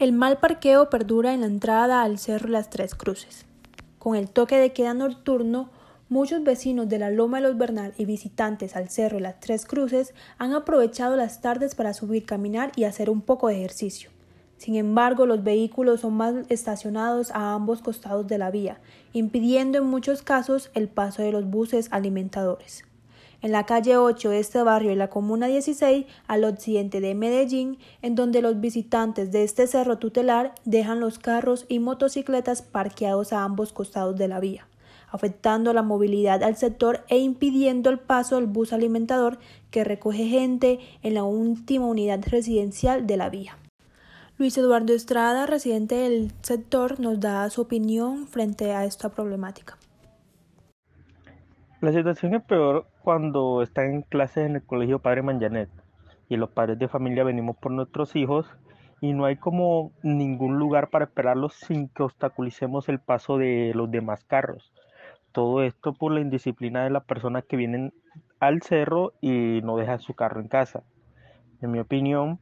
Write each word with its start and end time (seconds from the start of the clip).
El 0.00 0.12
mal 0.12 0.38
parqueo 0.38 0.90
perdura 0.90 1.34
en 1.34 1.42
la 1.42 1.46
entrada 1.46 2.02
al 2.02 2.18
Cerro 2.18 2.48
Las 2.48 2.68
Tres 2.68 2.96
Cruces. 2.96 3.46
Con 4.00 4.16
el 4.16 4.28
toque 4.28 4.56
de 4.56 4.72
queda 4.72 4.92
nocturno, 4.92 5.70
muchos 6.08 6.42
vecinos 6.42 6.88
de 6.88 6.98
la 6.98 7.10
Loma 7.10 7.36
de 7.36 7.44
los 7.44 7.56
Bernal 7.56 7.94
y 7.96 8.04
visitantes 8.04 8.74
al 8.74 8.88
Cerro 8.88 9.20
Las 9.20 9.38
Tres 9.38 9.66
Cruces 9.66 10.12
han 10.36 10.52
aprovechado 10.52 11.14
las 11.14 11.40
tardes 11.40 11.76
para 11.76 11.94
subir, 11.94 12.26
caminar 12.26 12.72
y 12.74 12.84
hacer 12.84 13.08
un 13.08 13.20
poco 13.20 13.46
de 13.46 13.58
ejercicio. 13.58 14.10
Sin 14.56 14.74
embargo, 14.74 15.26
los 15.26 15.44
vehículos 15.44 16.00
son 16.00 16.14
mal 16.14 16.44
estacionados 16.48 17.30
a 17.30 17.54
ambos 17.54 17.80
costados 17.80 18.26
de 18.26 18.38
la 18.38 18.50
vía, 18.50 18.80
impidiendo 19.12 19.78
en 19.78 19.84
muchos 19.84 20.22
casos 20.22 20.72
el 20.74 20.88
paso 20.88 21.22
de 21.22 21.30
los 21.30 21.48
buses 21.48 21.86
alimentadores 21.92 22.84
en 23.44 23.52
la 23.52 23.66
calle 23.66 23.98
8 23.98 24.30
de 24.30 24.38
este 24.38 24.62
barrio 24.62 24.88
de 24.88 24.96
la 24.96 25.10
Comuna 25.10 25.48
16, 25.48 26.06
al 26.28 26.44
occidente 26.44 27.02
de 27.02 27.14
Medellín, 27.14 27.76
en 28.00 28.14
donde 28.14 28.40
los 28.40 28.58
visitantes 28.58 29.30
de 29.32 29.42
este 29.42 29.66
cerro 29.66 29.98
tutelar 29.98 30.54
dejan 30.64 30.98
los 30.98 31.18
carros 31.18 31.66
y 31.68 31.78
motocicletas 31.78 32.62
parqueados 32.62 33.34
a 33.34 33.44
ambos 33.44 33.74
costados 33.74 34.16
de 34.16 34.28
la 34.28 34.40
vía, 34.40 34.66
afectando 35.10 35.74
la 35.74 35.82
movilidad 35.82 36.42
al 36.42 36.56
sector 36.56 37.04
e 37.08 37.18
impidiendo 37.18 37.90
el 37.90 37.98
paso 37.98 38.36
del 38.36 38.46
bus 38.46 38.72
alimentador 38.72 39.38
que 39.70 39.84
recoge 39.84 40.26
gente 40.26 40.78
en 41.02 41.12
la 41.12 41.24
última 41.24 41.84
unidad 41.84 42.20
residencial 42.26 43.06
de 43.06 43.18
la 43.18 43.28
vía. 43.28 43.58
Luis 44.38 44.56
Eduardo 44.56 44.94
Estrada, 44.94 45.44
residente 45.44 45.96
del 45.96 46.32
sector, 46.40 46.98
nos 46.98 47.20
da 47.20 47.50
su 47.50 47.60
opinión 47.60 48.26
frente 48.26 48.72
a 48.72 48.86
esta 48.86 49.10
problemática. 49.10 49.76
La 51.84 51.92
situación 51.92 52.32
es 52.32 52.42
peor 52.42 52.86
cuando 53.02 53.60
están 53.60 53.90
en 53.90 54.00
clases 54.00 54.46
en 54.46 54.56
el 54.56 54.64
colegio 54.64 55.00
Padre 55.00 55.20
Manjanet 55.20 55.68
y 56.30 56.38
los 56.38 56.48
padres 56.48 56.78
de 56.78 56.88
familia 56.88 57.24
venimos 57.24 57.58
por 57.58 57.72
nuestros 57.72 58.16
hijos 58.16 58.46
y 59.02 59.12
no 59.12 59.26
hay 59.26 59.36
como 59.36 59.92
ningún 60.02 60.58
lugar 60.58 60.88
para 60.88 61.04
esperarlos 61.04 61.52
sin 61.52 61.90
que 61.90 62.02
obstaculicemos 62.02 62.88
el 62.88 63.00
paso 63.00 63.36
de 63.36 63.72
los 63.74 63.90
demás 63.90 64.24
carros. 64.24 64.72
Todo 65.32 65.62
esto 65.62 65.92
por 65.92 66.12
la 66.12 66.20
indisciplina 66.20 66.84
de 66.84 66.88
las 66.88 67.04
personas 67.04 67.44
que 67.44 67.58
vienen 67.58 67.92
al 68.40 68.62
cerro 68.62 69.12
y 69.20 69.60
no 69.62 69.76
dejan 69.76 70.00
su 70.00 70.14
carro 70.14 70.40
en 70.40 70.48
casa. 70.48 70.84
En 71.60 71.70
mi 71.70 71.80
opinión, 71.80 72.40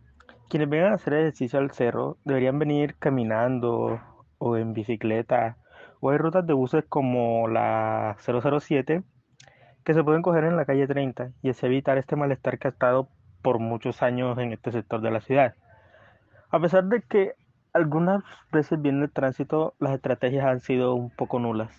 quienes 0.49 0.69
vengan 0.69 0.93
a 0.93 0.95
hacer 0.95 1.15
ejercicio 1.15 1.59
al 1.59 1.73
cerro 1.73 2.17
deberían 2.25 2.61
venir 2.61 2.95
caminando 2.97 4.01
o 4.39 4.57
en 4.57 4.73
bicicleta 4.73 5.57
o 5.99 6.11
hay 6.11 6.19
rutas 6.19 6.47
de 6.47 6.53
buses 6.53 6.85
como 6.89 7.49
la 7.49 8.17
007 8.21 9.03
que 9.85 9.95
se 9.95 10.05
pueden 10.05 10.23
coger 10.23 10.45
en 10.45 10.57
la 10.57 10.65
calle 10.65 10.87
30 10.87 11.31
y 11.43 11.51
es 11.51 11.63
evitar 11.63 11.99
este 11.99 12.17
malestar 12.17 12.59
que 12.59 12.69
ha 12.69 12.71
estado 12.71 13.09
por 13.43 13.59
muchos 13.59 14.03
años 14.03 14.39
en 14.39 14.53
este 14.53 14.71
sector 14.73 15.01
de 15.01 15.11
la 15.11 15.21
ciudad. 15.21 15.55
A 16.51 16.61
pesar 16.61 16.85
de 16.85 17.03
que 17.03 17.35
algunas 17.73 18.23
veces 18.53 18.81
viene 18.81 19.05
el 19.05 19.11
tránsito, 19.11 19.75
las 19.79 19.95
estrategias 19.95 20.47
han 20.47 20.61
sido 20.61 20.95
un 20.95 21.11
poco 21.11 21.39
nulas. 21.39 21.71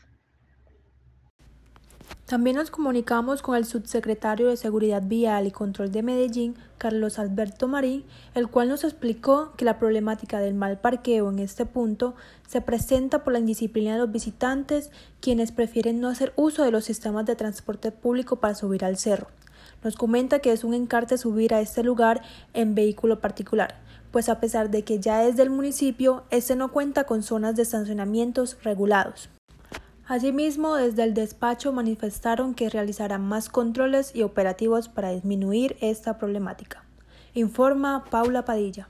También 2.33 2.55
nos 2.55 2.71
comunicamos 2.71 3.43
con 3.43 3.55
el 3.55 3.65
subsecretario 3.65 4.47
de 4.47 4.57
Seguridad 4.57 5.03
Vial 5.05 5.45
y 5.45 5.51
Control 5.51 5.91
de 5.91 6.01
Medellín, 6.01 6.55
Carlos 6.79 7.19
Alberto 7.19 7.67
Marín, 7.67 8.05
el 8.33 8.47
cual 8.47 8.69
nos 8.69 8.83
explicó 8.83 9.53
que 9.55 9.65
la 9.65 9.77
problemática 9.77 10.39
del 10.39 10.55
mal 10.55 10.79
parqueo 10.79 11.29
en 11.29 11.37
este 11.37 11.67
punto 11.67 12.15
se 12.47 12.61
presenta 12.61 13.23
por 13.23 13.33
la 13.33 13.39
indisciplina 13.39 13.93
de 13.93 13.99
los 13.99 14.11
visitantes, 14.11 14.89
quienes 15.19 15.51
prefieren 15.51 15.99
no 15.99 16.07
hacer 16.07 16.33
uso 16.35 16.63
de 16.63 16.71
los 16.71 16.85
sistemas 16.85 17.25
de 17.25 17.35
transporte 17.35 17.91
público 17.91 18.37
para 18.37 18.55
subir 18.55 18.83
al 18.83 18.97
cerro. 18.97 19.27
Nos 19.83 19.95
comenta 19.95 20.39
que 20.39 20.53
es 20.53 20.63
un 20.63 20.73
encarte 20.73 21.19
subir 21.19 21.53
a 21.53 21.61
este 21.61 21.83
lugar 21.83 22.23
en 22.53 22.73
vehículo 22.73 23.19
particular, 23.19 23.75
pues 24.11 24.27
a 24.27 24.39
pesar 24.39 24.71
de 24.71 24.83
que 24.83 24.99
ya 24.99 25.23
es 25.23 25.35
del 25.35 25.49
municipio, 25.49 26.23
este 26.31 26.55
no 26.55 26.71
cuenta 26.71 27.03
con 27.03 27.21
zonas 27.21 27.55
de 27.55 27.61
estacionamientos 27.61 28.57
regulados. 28.63 29.29
Asimismo, 30.05 30.75
desde 30.75 31.03
el 31.03 31.13
despacho 31.13 31.71
manifestaron 31.71 32.55
que 32.55 32.69
realizarán 32.69 33.25
más 33.25 33.47
controles 33.47 34.13
y 34.13 34.23
operativos 34.23 34.89
para 34.89 35.11
disminuir 35.11 35.77
esta 35.79 36.17
problemática. 36.17 36.83
Informa 37.33 38.03
Paula 38.09 38.43
Padilla. 38.43 38.89